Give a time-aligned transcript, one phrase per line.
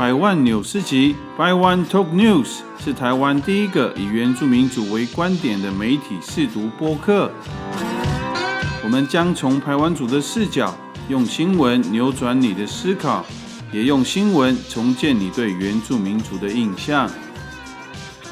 [0.00, 7.30] 百万纽斯集 （By One Talk News） 是台湾第一个以原住民族为观点的媒体试读播客。
[8.82, 10.74] 我们将从台湾族的视角，
[11.10, 13.26] 用新闻扭转你的思考，
[13.70, 17.06] 也用新闻重建你对原住民族的印象。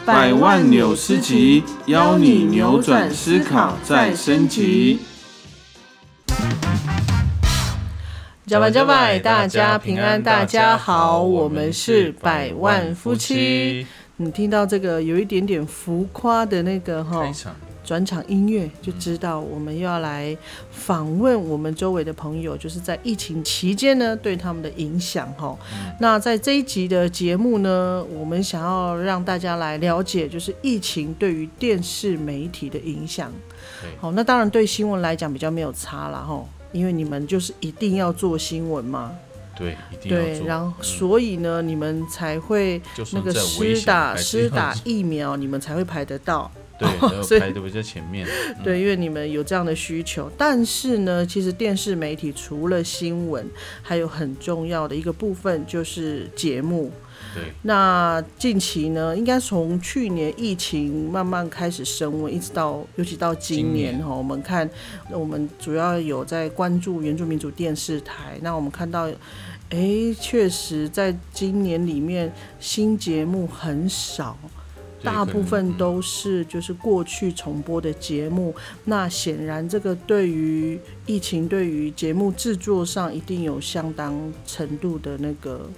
[0.06, 5.00] 百万纽斯集，邀你扭转思考，再升级。
[8.48, 13.86] 加拜加拜，大家平安，大家好，我们是百万夫妻。
[14.16, 17.30] 你听到这个有一点点浮夸的那个哈
[17.84, 20.34] 转场音乐，就知道我们又要来
[20.70, 25.54] 访问我们周围的朋友，就是在疫情期间呢对他们的影响哈。
[26.00, 33.30] 那在这一集的节目呢，我们想要让大家来了解，就是疫情对于电视媒体的影响。
[34.00, 36.42] 好，那当然对新闻来讲比较没有差了哈。
[36.72, 39.12] 因为你们就是一定要做新闻嘛，
[39.56, 42.80] 对，一定要对，然后所以呢，你们才会
[43.12, 46.88] 那个施打施打 疫苗，你们才会排得到，对，
[47.40, 48.26] 排的比较前面。
[48.62, 50.30] 对，因为你们有这样的需求。
[50.36, 53.46] 但是呢，其实电视媒体除了新闻，
[53.82, 56.92] 还有很重要的一个部分就是节目。
[57.62, 64.68] 那近期呢，应该从去年疫情慢慢开始升温，一直到尤其到今年哈，我们看
[65.10, 68.38] 我们主要有在关注原住民族电视台。
[68.42, 69.08] 那我们看到，
[69.70, 74.36] 哎，确实在今年里面新节目很少，
[75.02, 78.54] 大部分都是就是过去重播的节目。
[78.84, 85.68] 那显然这个对于疫情对于节目制作上一定有相当程度的那个。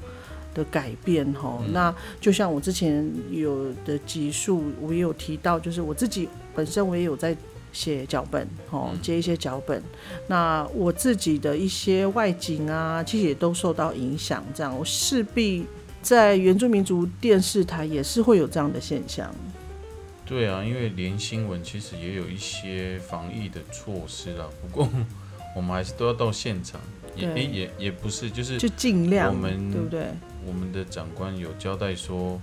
[0.54, 7.36] 的改变哈，那就像我之前有的集数，我也有提到，就是我自己本身我也有在
[7.72, 9.82] 写脚本，哦，接一些脚本。
[10.26, 14.44] 那我自己的一些外景啊，其实也都受到影响。
[14.54, 15.64] 这样，我势必
[16.02, 19.32] 在原住民族电视台也是会有这样的现象。
[20.26, 24.88] 对啊，因为连新闻其实也有一些防疫的措施啦，不过
[25.56, 26.80] 我们还是都要到现场，
[27.16, 30.06] 也也也不是，就是就尽量，我们对不对？
[30.46, 32.40] 我们的长官有交代说，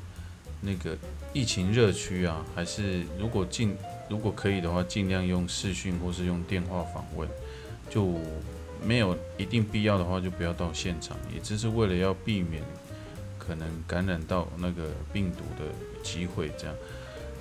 [0.61, 0.97] 那个
[1.33, 3.75] 疫情热区啊，还是如果尽
[4.09, 7.27] 如果可以的话，尽量用视讯或是用电话访问，
[7.89, 8.15] 就
[8.85, 12.63] 没有一定必要的话，就不要到现场，也只是为了要避免
[13.37, 15.71] 可能感染到那个病毒的
[16.03, 16.51] 机会。
[16.57, 16.75] 这样，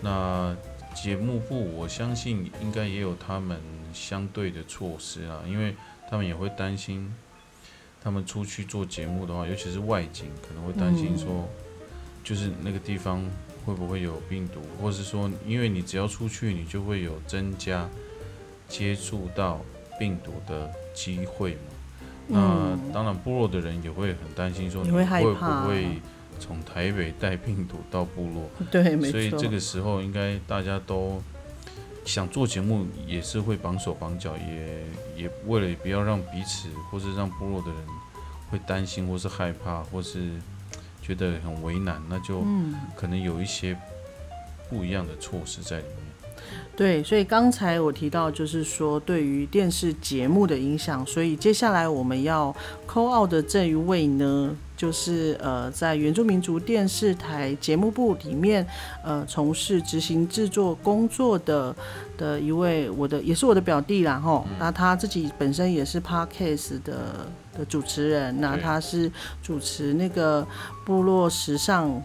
[0.01, 0.57] 那
[0.95, 3.61] 节目部我相信应该也有他们
[3.93, 5.75] 相对的措施啊，因为
[6.11, 7.15] 他们也会担心。
[8.03, 11.49] 他们出去做节目的话，尤其是外景，可能会担心说，
[12.23, 13.25] 就是那个地方
[13.65, 17.89] 会不会有病毒，或是说，因为你只要出去，你就会有增加
[18.69, 19.61] 接触到
[19.99, 21.61] 病毒的机会嘛。
[22.29, 26.01] 那当然，部落的人也会很担心说，你会不会
[26.39, 28.51] 从台北带病毒到部落？
[28.71, 29.13] 对，没错。
[29.13, 31.23] 所以这个时候，应该大家都。
[32.07, 37.77] 想做节目也是会绑手绑脚，也也为了不要让彼此或是让部落的人
[38.51, 40.31] 会担心或是害怕或是
[41.03, 42.45] 觉得很为难，那就
[42.95, 43.77] 可能有一些
[44.71, 45.97] 不一样的措施在里面。
[46.77, 52.55] 对，所以刚才我提到就是说对于电视节目的影响，所以接下来我们要
[52.87, 54.57] call out 的这一位呢。
[54.77, 58.67] 就是呃，在原住民族电视台节目部里面，
[59.03, 61.75] 呃，从事执行制作工作的
[62.19, 64.47] 的一位，我的也是我的表弟啦，吼。
[64.59, 67.27] 那他自己本身也是 Parkes 的
[67.57, 69.11] 的主持人，那他是
[69.43, 70.47] 主持那个
[70.85, 72.03] 部落时尚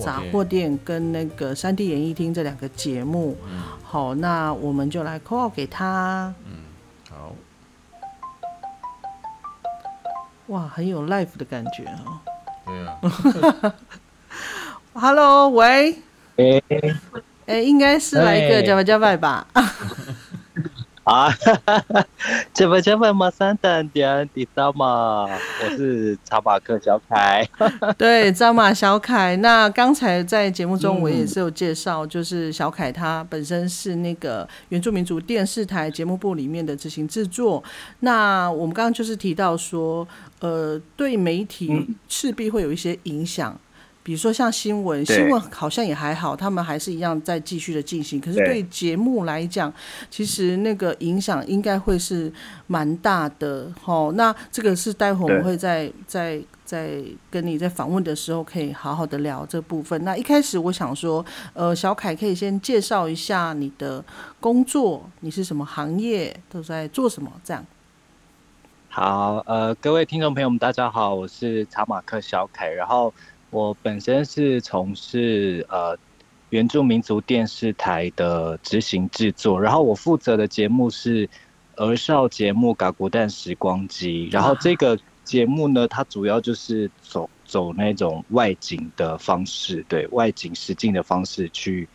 [0.00, 3.36] 杂货店跟那个三 D 演艺厅这两个节目。
[3.84, 6.34] 好，那我们就来 call 给他。
[10.48, 12.20] 哇，很有 life 的感觉啊！
[12.64, 13.74] 对啊。
[14.94, 15.94] Hello，喂。
[16.36, 16.62] 哎。
[17.46, 19.46] 哎，应该是来一个加吧加吧吧。
[21.08, 21.32] 啊，
[22.52, 25.24] 这不这不马上等点，知道吗？
[25.24, 27.48] 我是查马克小凯。
[27.96, 29.34] 对，扎马小凯。
[29.36, 37.64] 那刚才在节目中我也是有介绍，就是小凯他本身是那个原住民族电视台节目部里面的执行制作。
[38.00, 40.06] 那我们刚刚就是提到说，
[40.40, 43.58] 呃，对媒体势必会有一些影响。
[44.08, 48.18] 比如说像新闻，新闻好像也还好，他们还是一样在继续的进行。
[48.18, 49.70] 可是对节目来讲，
[50.08, 52.32] 其实那个影响应该会是
[52.68, 53.70] 蛮大的。
[53.82, 60.02] 吼，那这个是待会我们会在在在跟你在访问的时候可以好好的聊这部分。
[60.02, 61.22] 那一开始我想说，
[61.52, 64.02] 呃，小凯可以先介绍一下你的
[64.40, 67.30] 工作，你是什么行业，都在做什么？
[67.44, 67.62] 这样。
[68.88, 73.12] 好，呃，各位听众朋友们，大家好，我是查马克小凯，然后。
[73.50, 75.96] 我本身是从事呃
[76.50, 81.28] 原住民族电视台的执行制作，然后我负责的节目是
[81.76, 91.88] 儿少节目《嘎古蛋时光机》，然后这个节目呢，它主要就是走走那种外景的方式，对外景实境的方式去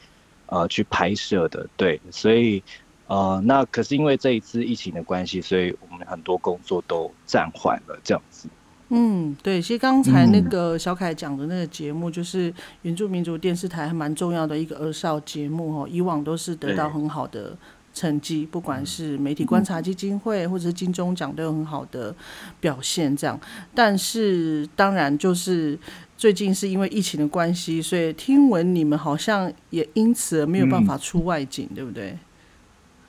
[0.47, 2.63] 呃去拍摄的，对，所以
[3.07, 8.47] 呃那可是因为这一次疫情的关系，所以我们很多工作都暂缓了，这样子。
[8.95, 12.53] 嗯，对，其实刚才那个小凯讲的那个节目，就是
[12.83, 17.57] 原住民族电视台还蛮重要的一个儿少节目哦，以往都是得到很好的
[17.91, 22.15] 成绩，不管是媒体观察基金会或者是金钟奖都有很好的
[22.59, 23.39] 表现，这样。
[23.73, 25.75] 但是当然就是
[26.15, 32.15] 最近是因为疫情的关系，所以听闻你们好像也因此而没有办法出外景，对不对？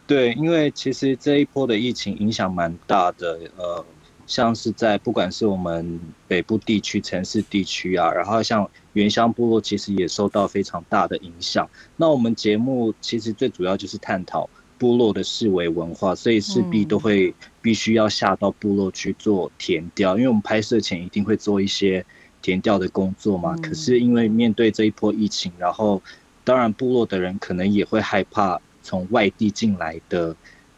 [0.07, 3.85] 对，因为其实这一波的疫情影响蛮大的，呃。
[4.27, 11.69] 像是在不管是我们北部地区、城市地区啊，然后像原乡部落，其实也受到非常大的影响。
[11.97, 14.49] 那我们节目其实最主要就是探讨
[14.79, 22.05] 部落的视为文化，所以势必都会必须要下到部落去做填调，因为我们拍摄前一定会做一些
[22.41, 23.55] 填调的工作嘛。
[23.59, 26.03] 可是因为面对这一波疫情，然后
[26.45, 30.35] 当然部落的人可能也会害怕从外地进来的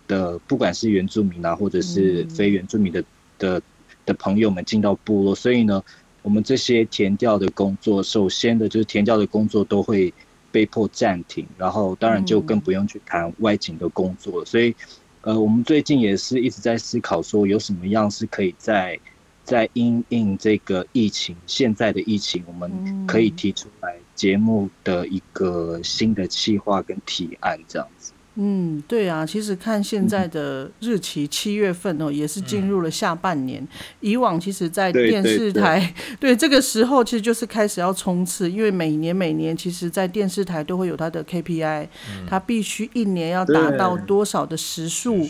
[0.09, 3.05] 的，不管是原住民啊，或者是非原住民的。
[3.39, 3.61] 的
[4.05, 5.83] 的朋友们进到部落，所以呢，
[6.23, 10.13] 我们这些填调的工作，首先的就是填调的工作都会
[10.53, 14.45] 被迫暂停，然后当然就更不用去谈外景的工作。
[14.45, 14.75] 所以，
[15.21, 18.99] 呃，我们最近也是一直在思考说，有什么样是可以在
[19.45, 28.13] 在因应这个疫情，现在的疫情，我们可以提出来节目的一个新的计划跟提案这样子。
[28.37, 33.67] 嗯，对啊，其实看现在的日期，七月份哦，也是进入了下半年。
[34.01, 41.89] 以往其实，在电视台， 对这个时候，其实就是开始要冲刺，因为每年每年，其实，在电视台都会有它的 KPI，
[42.29, 45.27] 它必须一年要达到多少的时数。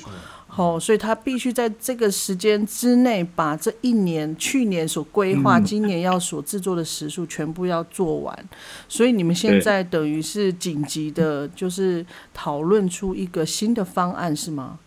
[0.56, 8.48] 哦，所以他必须在这个时间之内，把这一年、去年所规划、今年要所制作的时数全部要做完。
[8.88, 14.78] 所以你们现在等于是紧急的，就是讨论出一个新的方案，是吗？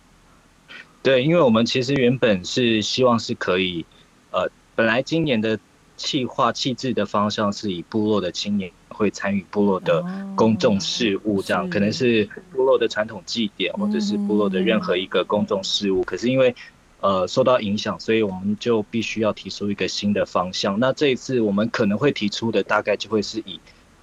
[1.02, 3.86] 对，因为我们其实原本是希望是可以，
[4.32, 5.60] 呃，本来今年的。
[6.02, 10.04] 气化气质的方向是以部落的青年会参与部落的
[10.36, 16.04] 公众事务，这样可能是部落的传统祭典，或者是部落的任何一个公众事务。
[16.04, 16.54] 可是因为
[17.00, 20.78] 呃受到影响，所以我们就必须要提出一个新的方向。
[20.82, 23.58] 那这一次我们可能会提出的大概就会是以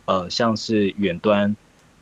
[0.06, 1.54] 呃像是远端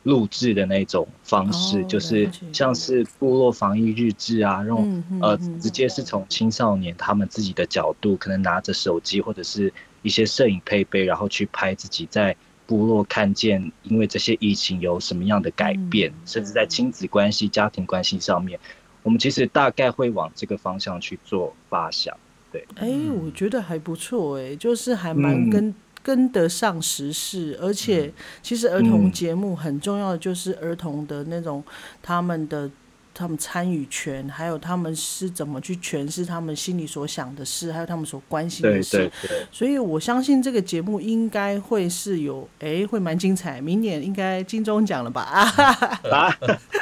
[0.03, 9.73] 录制的那种方式，就是像是部落防疫日志啊，那种呃直接是从青少年他们自己的角度，可能拿着手机或者是。
[10.05, 12.35] 一些摄影配备，然后去拍自己在
[12.67, 18.59] 部落看见，因为这些疫情有什么样的改变，甚至在亲子关系、家庭关系上面，
[19.03, 22.15] 我们其实大概会往这个方向去做发想。
[22.51, 22.89] 对，哎，
[23.21, 25.73] 我觉得还不错，哎，就是还蛮跟
[26.03, 31.63] 跟得上时事，而且其实儿童节目很重要的就是儿童的那种
[32.01, 32.69] 他们的。
[33.15, 38.97] 他们参与权，还有他们是怎么去诠释他们心里所想的事，还有他们所关心的事。
[38.97, 39.47] 对对对。
[39.51, 43.61] 所以我相信这个节目应该会是有，哎，会蛮精彩。
[43.61, 45.23] 明年应该金钟奖了吧？
[46.11, 46.29] 啊，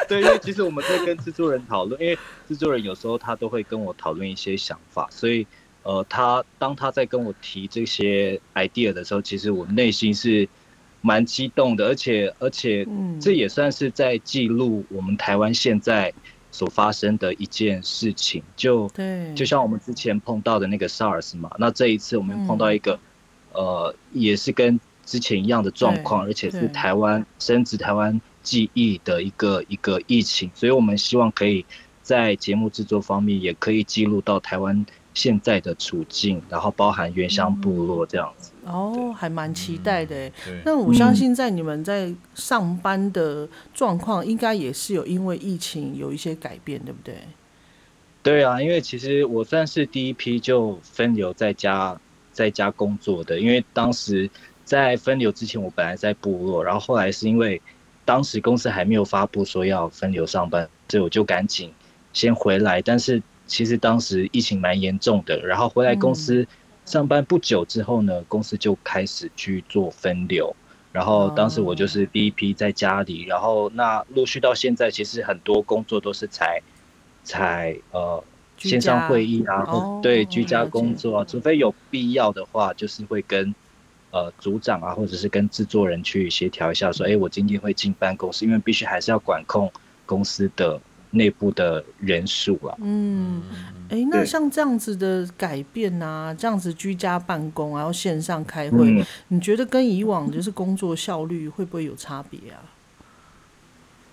[0.09, 5.45] 对，因为其实我们在跟制作人讨论，因为制作人有时候他都会跟我讨论一些想法，所以
[5.83, 10.49] 呃，他当他在跟我提这些 idea 的时候，其实我内心是
[11.03, 12.87] 蛮激动的，而且而且
[13.21, 16.11] 这也算是在记录我们台湾现在。
[16.55, 19.33] 所发生的一件事情，就对。
[19.33, 22.99] 就像我们之前碰到的那个 SARS 嘛，那这一次我们碰到一个，
[23.53, 31.65] 呃，也是跟之前一样的状况，而且是台湾深植台湾记忆的一个一个疫情，所以我们希望可以
[32.03, 38.51] 在节目制作方面也可以记录到台湾现在的处境，然后包含原乡部落这样子。
[38.65, 40.31] 哦，还蛮期待的。
[40.63, 47.15] 那我相信在你们在上班的状况，应该也是有因为疫情有一些改变，对不对？
[48.21, 51.99] 对啊，因为其实我算是第一批就分流在家
[52.31, 54.29] 在家工作的，因为当时
[54.63, 57.61] 在分流之前，我本来在部落，然后后来是因为
[58.05, 61.73] 当时公司还没有发布说要分流上班，所以我就赶紧
[62.13, 62.81] 先回来。
[62.81, 66.47] 但是其实当时疫情蛮严重的，然后回来公司。
[66.85, 70.55] 上班不久之后呢，公司就开始去做分流，
[70.91, 76.61] 然后当时我就是第一批在家里，然后那陆续到现在，其实很多工作都是采
[77.23, 78.23] 采呃
[78.57, 79.65] 线上会议啊，
[80.01, 83.55] 对居家工作啊，除非有必要的话，就是会跟
[84.11, 89.71] 呃组长啊，或者是跟制作人去协调一下，说，哎，我今天会进办公室，因为必须还是要管控
[90.05, 90.79] 公司的
[91.13, 92.75] 内部的人数啊。
[92.81, 93.41] 嗯，
[93.89, 102.59] 哎，那像这样子的改变啊，这样子居家办公，然后线上开会，你觉得跟以往就是工作效率会不会有差别啊？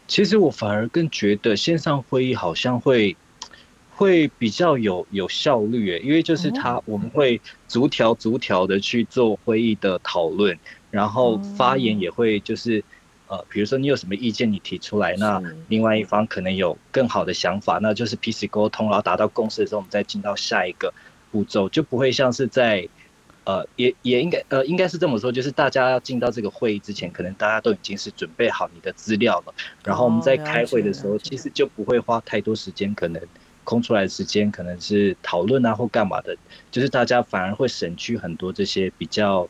[0.06, 3.16] 其实我反而更觉得线上会议好像会
[3.94, 10.58] 会比较有有效率诶，因为就是他我们会逐条逐条的去做会议的讨论，
[10.90, 12.82] 然后发言也会就是
[13.30, 20.92] 呃，比如说你有什么意见你提出来，那另外一方可能有更好的想法，那就是彼此沟通，然后达到共识的时候，我们再进到下一个
[21.30, 22.86] 步骤，就不会像是在。
[23.44, 33.20] 呃，也也应该呃，应该是这么说，就是大家要进到这个会议之前，可能大家都已经是准备好你的资料了，然后我们在开会的时候，其实就不会花太多时间，可能
[33.64, 36.36] 空出来的时间可能是讨论啊或干嘛的，
[36.70, 39.48] 就是大家反而会省去很多这些比较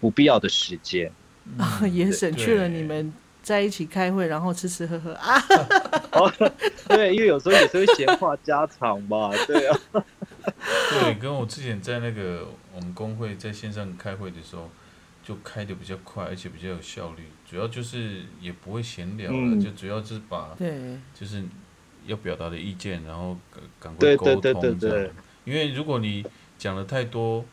[0.00, 1.12] 不必要的时间
[1.58, 3.12] 啊， 也省去了你们
[3.42, 5.40] 在一起开会，然后吃吃喝喝啊，
[6.88, 9.78] 对，因为有时候也是会闲话家常嘛，对啊。
[10.90, 14.70] 对，跟我之前在那个我们工会在线上开会的时候，
[15.24, 17.24] 就开的比较快，而且比较有效率。
[17.48, 21.42] 主要就是也不会闲聊了，就主要就是把，对，就是
[22.06, 23.36] 要表达的意见，然后
[23.80, 25.14] 赶快沟通这样。
[25.44, 26.24] 因为如果你
[26.58, 27.44] 讲的太多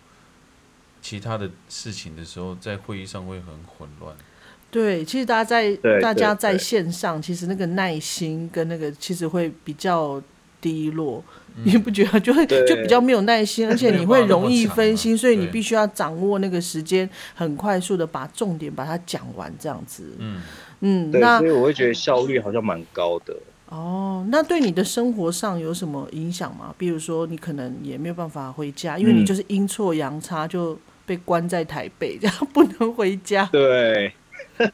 [1.04, 4.16] 其他的事情的时候，在会议上会很混乱。
[4.72, 10.20] 对，其实大家在大家在线上，其实那个耐心跟那个其实会比较
[10.60, 11.24] 低落。
[11.64, 20.16] 你不觉得就会就比较没有耐心， 而且你会容易分心，所以你必须要掌握那个时间，很快速的把重点把它讲完，这样子。
[20.18, 20.42] 嗯
[20.80, 23.36] 嗯，那所以我会觉得效率好像蛮高的。
[23.70, 26.74] 哦，那对你的生活上有什么影响吗？
[26.76, 33.46] 比如说你可能也没有办法回家，因为你就是阴错阳差就被关在台北， 这样不能回家。
[33.52, 34.14] 对，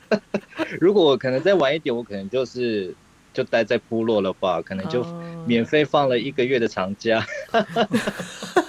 [0.79, 2.95] 如果我可能再晚一点，我可能就是。
[3.31, 5.05] 就待在部落了吧，可能就
[5.45, 7.23] 免费放了一个月的长假。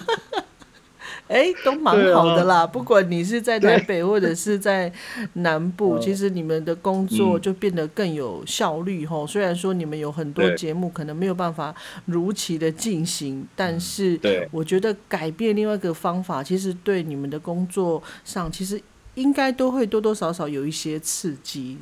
[1.31, 2.67] 哎，都蛮好的啦。
[2.67, 4.93] 不管你是在台北或者是在
[5.35, 9.25] 南部， 其实你们的工作就变得更有效率吼。
[9.25, 11.73] 虽然说你们有很多节目可能没有办法
[12.07, 14.19] 如期的进行，但是
[14.51, 18.81] 我觉得改变另外一个方法，其实对你们的工作上，其实
[19.15, 21.79] 应该都会多多少少有一些刺激。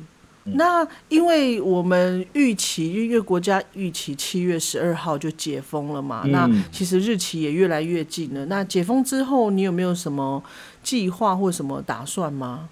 [0.53, 8.45] 那因为我们预期，因为国家预期七月十二号就解封了嘛，那其实日期也越来越近了。
[8.45, 10.43] 那解封之后，你有没有什么
[10.81, 12.69] 计划或什么打算吗？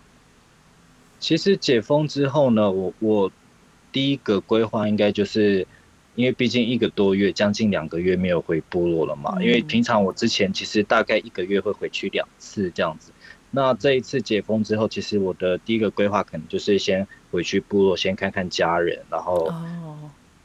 [1.20, 3.32] 其实解封之后呢，我我
[3.92, 5.66] 第一个规划应该就是，
[6.16, 9.42] 因为毕竟一个多月，将近两个月没有回部落了嘛。
[9.42, 13.12] 因为平常我之前其实大概一个月会回去两次这样子。
[13.58, 19.52] 那这一次解封之后，其实我的第一个规划可能就是先回去部落，先看看家人，然后，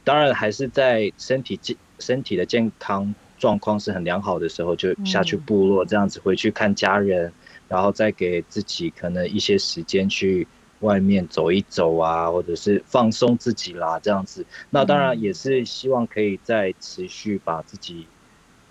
[0.03, 7.31] 当然还是在身体健身体的健康状况是很良好的时候，就下去部落这样子回去看家人，
[7.67, 10.47] 然后再给自己可能一些时间去
[10.79, 14.43] 外面走一走啊，或者是放松自己啦，这样子。
[14.71, 18.07] 那当然也是希望可以再持续把自己。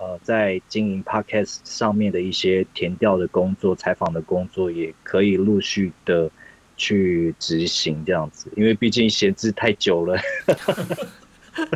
[0.03, 6.29] 呃，在经营 podcast 上面的一些填调的工作、采访的工作，也可以陆续的
[6.77, 10.19] 去执行这样子，因为毕竟闲置太久了。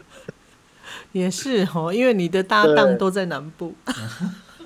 [1.13, 3.73] 也是哦，因为你的搭档都在南部。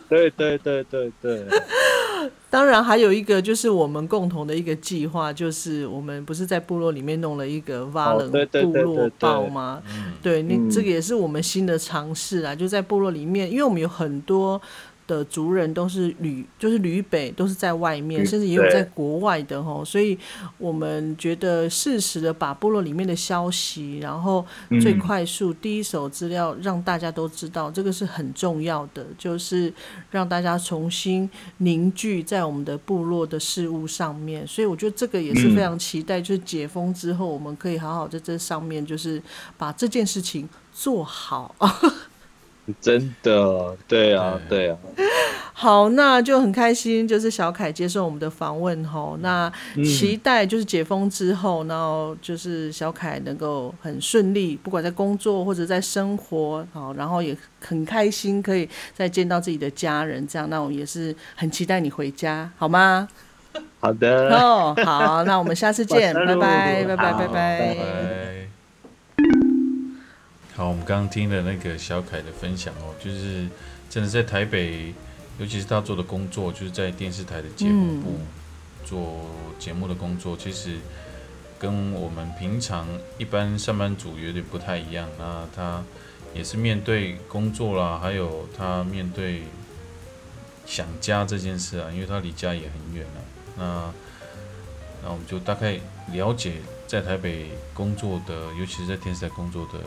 [0.09, 1.47] 对对对对对。
[2.49, 9.83] 当然，还有一个就是我们共同的一个计划，就是我们不是在部落里面弄了一个挖冷部落报吗？
[10.23, 14.61] 对，那这个也是我们新的尝试啊，就在部落里面，因为我们有很多。
[15.11, 20.17] 的族人都是旅，就是旅北，都是在外面，甚至也有在国外的吼，所以
[20.57, 24.47] 我们觉得适时的把部落里面的消息，然后
[24.81, 29.73] 最快速第一手资料让大家都知道，这个是很重要的，就是
[30.13, 34.47] 让大家重新凝聚在我们的部落的事物上面。
[34.47, 39.21] 所以我觉得这个也是非常期待，就是解封之后，我们可以好好在这上面，就是
[39.59, 41.57] 把这件事情做好。
[42.81, 44.77] 真的，对啊，对啊。
[45.53, 49.19] 好，那就很开心，就是小凯接受我们的访问吼。
[49.21, 49.53] 那
[49.85, 63.07] 期待就是解封之后，然后就是小凯能够很顺利，不管在工作或者在生活，好，然后也很开心可以再见到自己的家人，这样，那我们也是很期待你回家，好吗？
[63.81, 64.35] 好的。
[64.35, 68.20] 哦，好，那我们下次见， 拜拜，拜拜，拜拜。
[70.61, 73.49] 好，我们刚刚听了那个小凯的分享哦，就是
[73.89, 74.93] 真的在台北，
[75.39, 78.19] 尤其是他做的工作，就是在电视台的节目部
[78.85, 80.77] 做节目的工作，其实
[81.59, 82.87] 跟我们平常
[83.17, 85.09] 一般上班族有点不太一样。
[85.19, 85.83] 那他
[86.35, 89.45] 也是面对工作啦，还有他面对
[90.67, 93.23] 想家这件事啊，因为他离家也很远了。
[93.57, 93.95] 那
[95.05, 95.81] 那我们就大概
[96.13, 99.79] 了解在台北工作的，尤其是在电视台工作的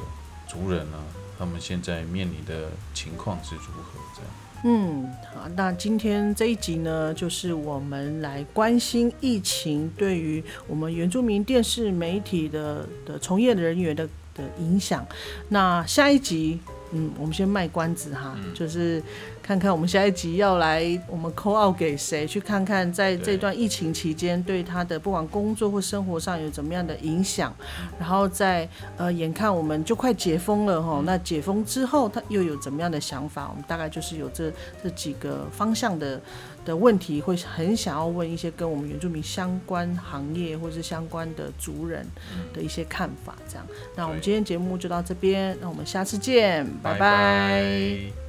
[0.54, 1.02] 族人啊，
[1.40, 4.00] 他们现在面临的情况是如何？
[4.16, 4.32] 这样。
[4.66, 15.06] 嗯，好，那今天这一集呢，就是我们来关心疫情对于我们原住民电视媒体的的从业人员的的影响。
[15.50, 16.60] 那下一集。
[16.96, 19.02] 嗯，我们先卖关子哈，就是
[19.44, 22.26] 看看我们下一集要来，我们扣号给谁？
[22.26, 27.54] 去看看在这段疫情期间对他的不管工作或生活上有怎么样的影响。
[28.00, 33.50] 然后在呃，眼看我们就快解封了哈，那解封之后他又有怎么样的想法？
[33.50, 34.50] 我们大概就是有这
[34.82, 36.20] 这几个方向的。
[36.66, 42.08] 的问题会很想要问一些跟我们原住民相关行业或是相关的族人
[42.54, 43.68] 的一些看法，这样。
[43.98, 48.23] 那我们今天节目就到这边，那我们下次见，拜拜。